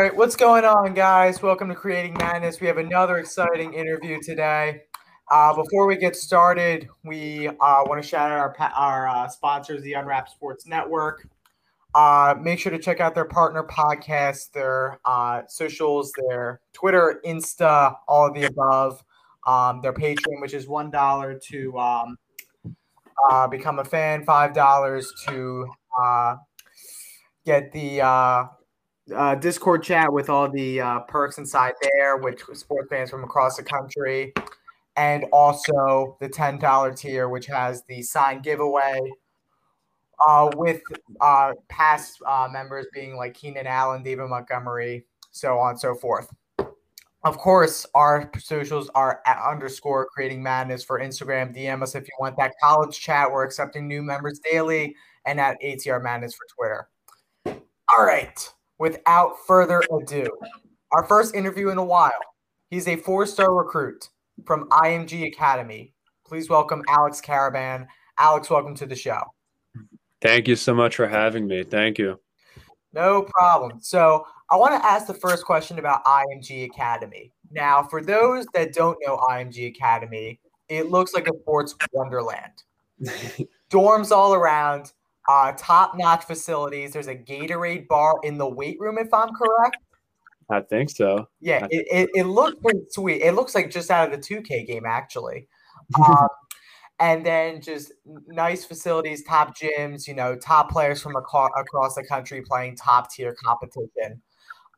[0.00, 1.42] right, what's going on, guys?
[1.42, 2.58] Welcome to Creating Madness.
[2.58, 4.84] We have another exciting interview today.
[5.30, 9.82] Uh, before we get started, we uh, want to shout out our our uh, sponsors,
[9.82, 11.28] the Unwrapped Sports Network.
[11.94, 17.94] Uh, make sure to check out their partner podcasts, their uh, socials, their Twitter, Insta,
[18.08, 19.04] all of the above.
[19.46, 22.16] Um, their Patreon, which is one dollar to um,
[23.30, 25.68] uh, become a fan, five dollars to
[27.44, 28.00] get the
[29.14, 33.56] uh, Discord chat with all the uh, perks inside there, which sports fans from across
[33.56, 34.32] the country,
[34.96, 39.00] and also the ten dollar tier, which has the sign giveaway.
[40.26, 40.82] Uh, with
[41.22, 46.28] uh, past uh, members being like Keenan Allen, David Montgomery, so on and so forth.
[47.24, 51.56] Of course, our socials are at underscore creating madness for Instagram.
[51.56, 53.32] DM us if you want that college chat.
[53.32, 56.88] We're accepting new members daily, and at ATR Madness for Twitter.
[57.96, 60.26] All right without further ado,
[60.90, 62.10] our first interview in a while.
[62.70, 64.08] He's a four star recruit
[64.44, 65.92] from IMG Academy.
[66.26, 67.86] Please welcome Alex Karaban.
[68.18, 69.20] Alex, welcome to the show.
[70.20, 71.62] Thank you so much for having me.
[71.62, 72.18] Thank you.
[72.92, 73.78] No problem.
[73.80, 77.32] So, I want to ask the first question about IMG Academy.
[77.52, 82.64] Now, for those that don't know IMG Academy, it looks like a sports wonderland.
[83.70, 84.92] Dorms all around,
[85.30, 86.92] uh, top notch facilities.
[86.92, 89.76] There's a Gatorade bar in the weight room, if I'm correct.
[90.50, 91.28] I think so.
[91.40, 93.22] Yeah, it, it, it looks pretty sweet.
[93.22, 95.48] It looks like just out of the 2K game, actually.
[95.98, 96.28] Um,
[97.00, 97.92] and then just
[98.28, 103.34] nice facilities, top gyms, you know, top players from across the country playing top tier
[103.42, 104.20] competition.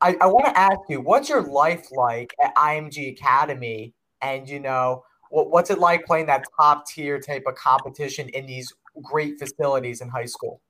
[0.01, 3.93] I, I want to ask you, what's your life like at IMG Academy?
[4.21, 8.47] And, you know, what, what's it like playing that top tier type of competition in
[8.47, 10.61] these great facilities in high school?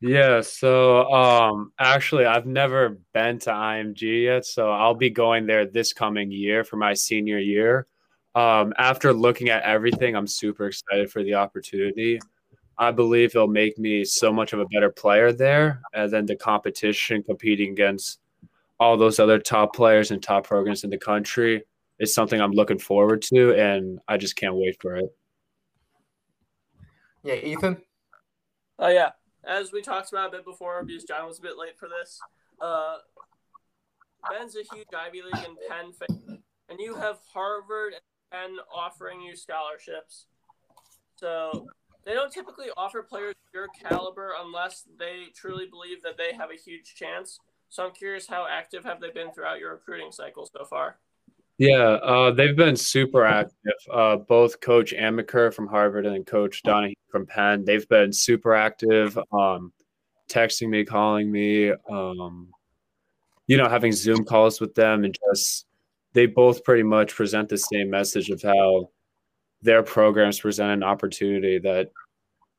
[0.00, 5.66] Yeah, so um actually I've never been to IMG yet, so I'll be going there
[5.66, 7.86] this coming year for my senior year.
[8.34, 12.20] Um after looking at everything, I'm super excited for the opportunity.
[12.76, 16.36] I believe it'll make me so much of a better player there and then the
[16.36, 18.20] competition competing against
[18.80, 21.62] all those other top players and top programs in the country
[22.00, 25.06] is something I'm looking forward to and I just can't wait for it.
[27.24, 27.78] Yeah, Ethan.
[28.78, 29.10] Oh uh, yeah,
[29.44, 32.20] as we talked about a bit before, because John was a bit late for this.
[32.60, 32.96] Uh,
[34.30, 39.22] Ben's a huge Ivy League and Penn fan, and you have Harvard and Penn offering
[39.22, 40.26] you scholarships.
[41.16, 41.66] So
[42.04, 46.60] they don't typically offer players your caliber unless they truly believe that they have a
[46.62, 47.40] huge chance.
[47.70, 50.98] So I'm curious, how active have they been throughout your recruiting cycle so far?
[51.58, 53.72] Yeah, uh, they've been super active.
[53.92, 57.64] Uh, both Coach Amaker from Harvard and Coach Donahue from Penn.
[57.64, 59.72] They've been super active, um,
[60.28, 62.48] texting me, calling me, um,
[63.46, 65.66] you know, having Zoom calls with them, and just
[66.12, 68.90] they both pretty much present the same message of how
[69.62, 71.90] their programs present an opportunity that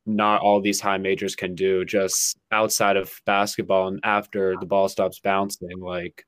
[0.05, 4.87] not all these high majors can do just outside of basketball and after the ball
[4.87, 6.25] stops bouncing like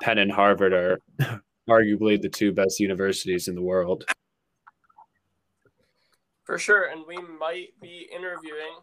[0.00, 0.98] penn and harvard are
[1.68, 4.04] arguably the two best universities in the world.
[6.44, 8.78] For sure, and we might be interviewing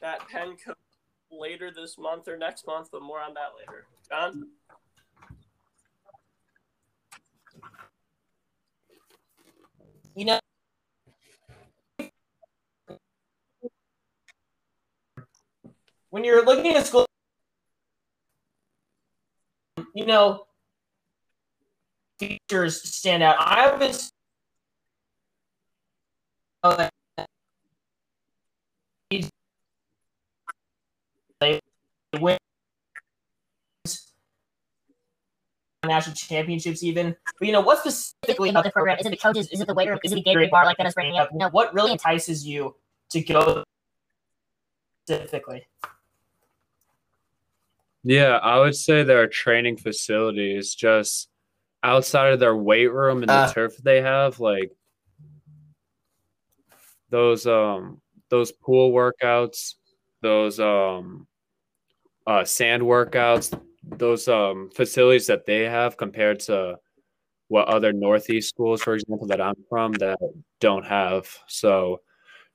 [0.00, 0.76] that Penn coach
[1.30, 3.86] later this month or next month, but more on that later.
[4.08, 4.48] John?
[10.14, 10.40] You know,
[16.10, 17.06] when you're looking at school,
[19.94, 20.47] you know,
[22.18, 23.36] features stand out.
[23.38, 23.94] I've been
[26.62, 26.88] oh,
[31.40, 31.60] they
[32.20, 32.38] win
[35.84, 37.16] national championships even.
[37.38, 38.98] But you know, what specifically about the program?
[38.98, 39.48] Is it the coaches?
[39.50, 39.98] Is it the weight room?
[40.04, 41.30] Is it the Gatorade bar like that is bringing up?
[41.32, 42.76] You know, what really entices you
[43.10, 43.64] to go
[45.06, 45.66] specifically?
[48.04, 51.28] Yeah, I would say their training facilities just
[51.82, 54.72] outside of their weight room and the uh, turf they have, like
[57.10, 59.74] those um those pool workouts,
[60.20, 61.26] those um
[62.26, 66.76] uh sand workouts, those um facilities that they have compared to
[67.48, 70.18] what other northeast schools, for example, that I'm from that
[70.60, 71.28] don't have.
[71.46, 72.00] So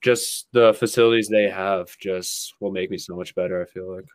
[0.02, 4.06] just the facilities they have just will make me so much better, I feel like.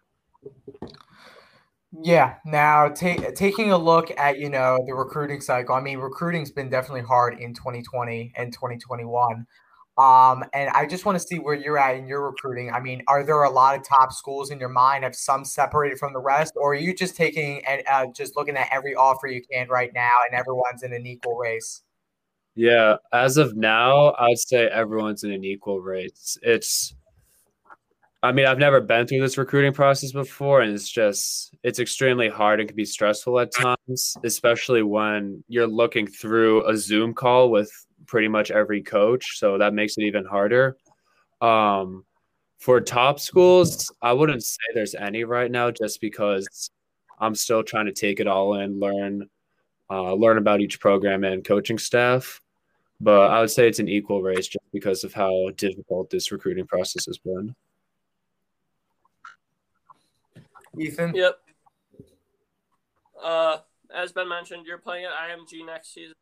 [1.93, 2.35] Yeah.
[2.45, 5.75] Now, ta- taking a look at you know the recruiting cycle.
[5.75, 9.47] I mean, recruiting's been definitely hard in 2020 and 2021.
[9.97, 12.71] Um, and I just want to see where you're at in your recruiting.
[12.71, 15.03] I mean, are there a lot of top schools in your mind?
[15.03, 18.57] Have some separated from the rest, or are you just taking and uh, just looking
[18.57, 21.83] at every offer you can right now, and everyone's in an equal race?
[22.55, 26.39] Yeah, as of now, I'd say everyone's in an equal race.
[26.43, 26.95] It's,
[28.21, 32.29] I mean, I've never been through this recruiting process before, and it's just, it's extremely
[32.29, 37.49] hard and can be stressful at times, especially when you're looking through a Zoom call
[37.51, 37.71] with
[38.07, 39.39] pretty much every coach.
[39.39, 40.77] So that makes it even harder.
[41.41, 42.05] Um,
[42.59, 46.71] for top schools, I wouldn't say there's any right now just because
[47.21, 49.29] I'm still trying to take it all in, learn,
[49.91, 52.41] uh, learn about each program and coaching staff.
[53.01, 56.67] But I would say it's an equal race just because of how difficult this recruiting
[56.67, 57.55] process has been.
[60.79, 61.15] Ethan?
[61.15, 61.39] Yep.
[63.23, 63.59] Uh,
[63.95, 66.15] as Ben mentioned, you're playing at IMG next season.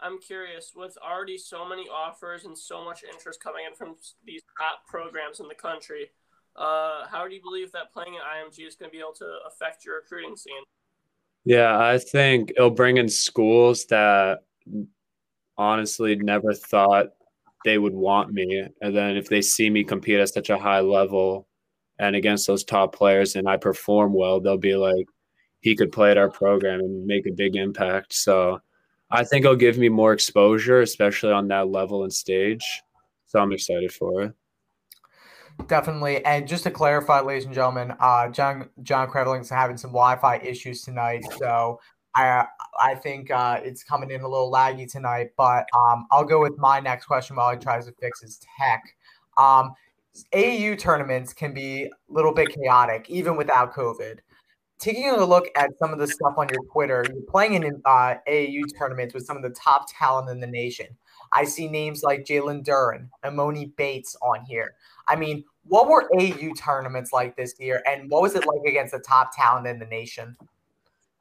[0.00, 3.96] I'm curious, with already so many offers and so much interest coming in from
[4.26, 6.10] these top programs in the country,
[6.54, 9.38] uh, how do you believe that playing at IMG is going to be able to
[9.46, 10.62] affect your recruiting scene?
[11.44, 14.40] Yeah, I think it'll bring in schools that
[15.56, 17.06] honestly never thought
[17.64, 18.66] they would want me.
[18.80, 21.48] And then if they see me compete at such a high level
[21.98, 25.06] and against those top players and I perform well, they'll be like,
[25.60, 28.14] he could play at our program and make a big impact.
[28.14, 28.60] So
[29.10, 32.82] I think it'll give me more exposure, especially on that level and stage.
[33.26, 34.32] So I'm excited for it.
[35.68, 36.24] Definitely.
[36.24, 40.82] And just to clarify, ladies and gentlemen, uh, John John Krevling's having some Wi-Fi issues
[40.82, 41.80] tonight, so
[42.14, 42.44] I
[42.78, 45.30] I think uh, it's coming in a little laggy tonight.
[45.36, 48.82] But um, I'll go with my next question while he tries to fix his tech.
[49.38, 49.72] Um,
[50.32, 54.18] AAU tournaments can be a little bit chaotic, even without COVID
[54.78, 58.14] taking a look at some of the stuff on your Twitter, you're playing in uh,
[58.28, 60.86] AAU tournaments with some of the top talent in the nation.
[61.32, 64.74] I see names like Jalen Duren, Emoni Bates on here.
[65.08, 68.92] I mean, what were AAU tournaments like this year, and what was it like against
[68.92, 70.36] the top talent in the nation?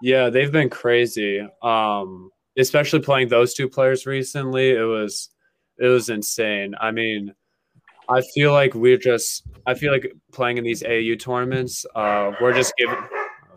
[0.01, 1.47] Yeah, they've been crazy.
[1.63, 5.29] Um, especially playing those two players recently, it was
[5.77, 6.75] it was insane.
[6.79, 7.33] I mean,
[8.09, 12.53] I feel like we're just I feel like playing in these AAU tournaments, uh, we're
[12.53, 12.95] just giving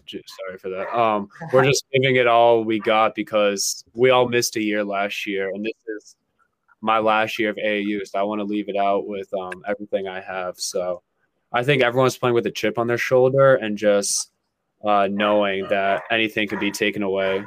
[0.09, 0.89] sorry for that.
[0.97, 5.27] Um, we're just giving it all we got because we all missed a year last
[5.27, 6.17] year, and this is
[6.81, 10.09] my last year of AAU, so I want to leave it out with um, everything
[10.09, 10.55] I have.
[10.57, 11.03] So
[11.53, 14.31] I think everyone's playing with a chip on their shoulder and just
[14.85, 17.45] uh, knowing that anything could be taken away.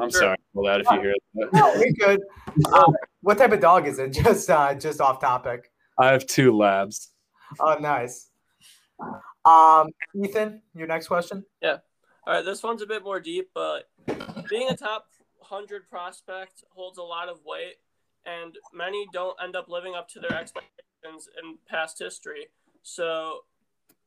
[0.00, 0.20] I'm sure.
[0.20, 1.52] sorry for that if you hear that.
[1.52, 2.20] No, we good.
[2.72, 4.12] Uh, what type of dog is it?
[4.12, 5.70] Just uh, just off topic.
[5.98, 7.10] I have two labs.
[7.60, 8.30] Oh, nice.
[9.44, 11.44] Um, Ethan, your next question.
[11.62, 11.78] Yeah.
[12.26, 12.44] All right.
[12.44, 13.88] This one's a bit more deep, but
[14.48, 15.06] being a top
[15.40, 17.76] hundred prospect holds a lot of weight,
[18.26, 22.48] and many don't end up living up to their expectations in past history.
[22.82, 23.40] So,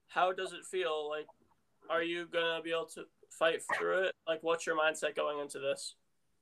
[0.08, 1.10] how does it feel?
[1.10, 1.28] Like,
[1.90, 4.16] are you gonna be able to fight through it?
[4.28, 5.96] Like, what's your mindset going into this?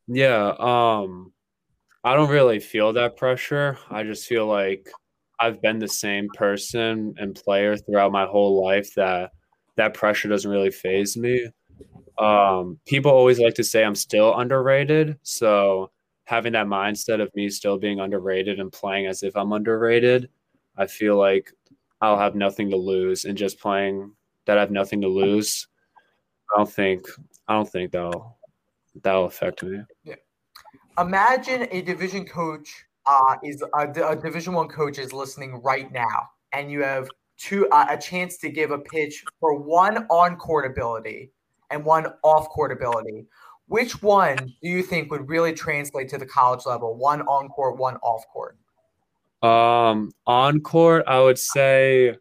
[0.09, 0.53] Yeah.
[0.59, 1.31] Um,
[2.03, 3.77] I don't really feel that pressure.
[3.89, 4.89] I just feel like
[5.39, 9.31] I've been the same person and player throughout my whole life that
[9.77, 11.47] that pressure doesn't really phase me.
[12.19, 15.17] Um, people always like to say I'm still underrated.
[15.23, 15.91] So
[16.25, 20.29] having that mindset of me still being underrated and playing as if I'm underrated,
[20.78, 21.51] I feel like
[22.01, 24.13] I'll have nothing to lose and just playing
[24.47, 25.68] that I have nothing to lose.
[26.54, 27.07] I don't think
[27.47, 28.38] I don't think that'll
[29.03, 29.81] that'll affect me.
[30.03, 30.15] Yeah.
[30.97, 36.29] Imagine a division coach uh, is a, a Division One coach is listening right now,
[36.53, 40.69] and you have two uh, a chance to give a pitch for one on court
[40.69, 41.31] ability
[41.71, 43.25] and one off court ability.
[43.68, 46.95] Which one do you think would really translate to the college level?
[46.95, 48.57] One on court, one off court.
[49.41, 52.15] Um, on court, I would say,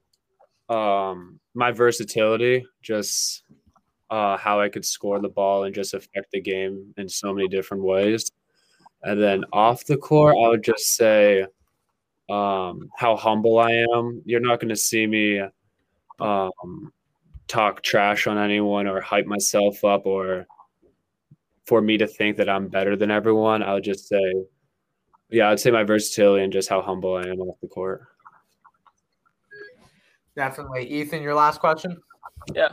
[0.69, 3.43] um, my versatility, just
[4.11, 7.49] uh, how I could score the ball and just affect the game in so many
[7.49, 8.31] different ways.
[9.03, 11.47] And then off the court, I would just say
[12.29, 14.23] um, how humble I am.
[14.25, 15.43] You're not going to see me
[16.21, 16.93] um,
[17.47, 20.47] talk trash on anyone or hype myself up or
[21.67, 23.63] for me to think that I'm better than everyone.
[23.63, 24.35] I would just say,
[25.31, 28.03] yeah, I'd say my versatility and just how humble I am off the court.
[30.35, 30.87] Definitely.
[30.87, 32.01] Ethan, your last question?
[32.55, 32.73] Yeah.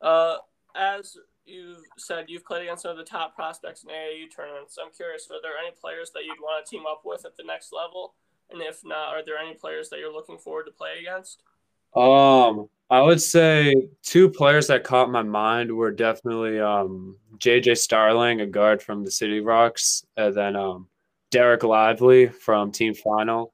[0.00, 0.36] Uh,
[0.74, 4.78] as you've said you've played against some of the top prospects in AAU tournaments.
[4.82, 7.44] I'm curious, are there any players that you'd want to team up with at the
[7.44, 8.14] next level?
[8.50, 11.42] And if not, are there any players that you're looking forward to play against?
[11.94, 18.40] Um, I would say two players that caught my mind were definitely um, JJ Starling,
[18.40, 20.88] a guard from the City Rocks, and then um,
[21.32, 23.52] Dereck Lively from Team Final.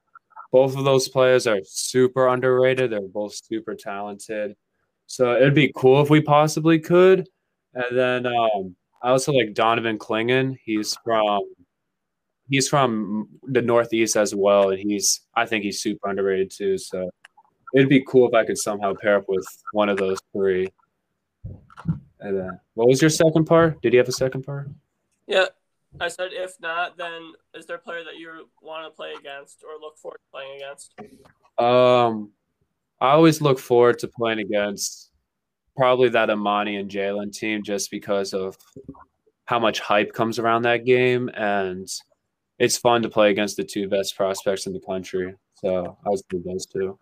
[0.51, 2.91] Both of those players are super underrated.
[2.91, 4.55] They're both super talented.
[5.07, 7.27] So it'd be cool if we possibly could.
[7.73, 10.57] And then um, I also like Donovan Clingan.
[10.63, 11.41] He's from
[12.49, 16.77] he's from the Northeast as well, and he's I think he's super underrated too.
[16.77, 17.09] So
[17.73, 20.67] it'd be cool if I could somehow pair up with one of those three.
[22.19, 23.81] And then, what was your second part?
[23.81, 24.69] Did you have a second part?
[25.27, 25.45] Yeah,
[25.99, 29.63] I said if not, then is there a player that you want to play against
[29.63, 30.93] or look forward to playing against?
[31.57, 32.31] Um,
[32.99, 35.11] I always look forward to playing against
[35.75, 38.57] probably that Emoni and Jalen team just because of
[39.45, 41.87] how much hype comes around that game and
[42.59, 45.35] it's fun to play against the two best prospects in the country.
[45.55, 46.97] So I was those two.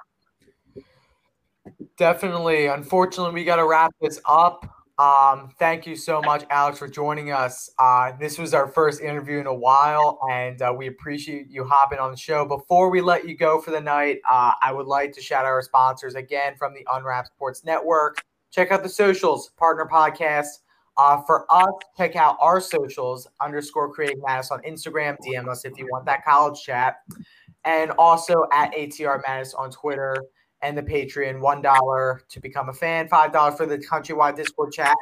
[1.98, 2.68] Definitely.
[2.68, 4.70] Unfortunately, we got to wrap this up.
[4.98, 7.70] Um, thank you so much, Alex, for joining us.
[7.78, 12.00] Uh, this was our first interview in a while, and uh, we appreciate you hopping
[12.00, 12.46] on the show.
[12.46, 15.50] Before we let you go for the night, uh, I would like to shout out
[15.50, 18.24] our sponsors again from the Unwrap Sports Network.
[18.52, 20.60] Check out the socials, partner podcast.
[20.98, 25.18] Uh, for us, check out our socials underscore creating Madness on Instagram.
[25.28, 27.00] DM us if you want that college chat,
[27.66, 30.16] and also at ATR Madness on Twitter
[30.66, 31.40] and the Patreon.
[31.40, 34.96] One dollar to become a fan, five dollars for the countrywide Discord chat,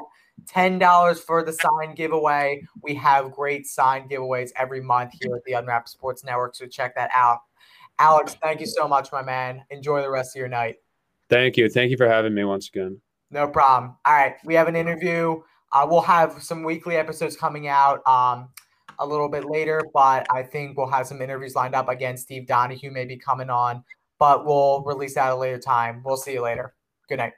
[0.45, 2.61] ten dollars for the sign giveaway.
[2.81, 6.93] We have great sign giveaways every month here at the Unwrapped Sports Network, so check
[6.95, 7.39] that out.
[7.99, 9.63] Alex, thank you so much, my man.
[9.69, 10.75] Enjoy the rest of your night.
[11.29, 11.69] Thank you.
[11.69, 12.99] Thank you for having me once again.
[13.31, 13.95] No problem.
[14.05, 15.41] All right, we have an interview.
[15.71, 18.49] Uh, we'll have some weekly episodes coming out um,
[18.99, 21.89] a little bit later, but I think we'll have some interviews lined up.
[21.89, 23.83] Again, Steve Donahue may be coming on
[24.23, 26.01] but we'll release that at a later time.
[26.05, 26.73] We'll see you later.
[27.09, 27.33] Good night.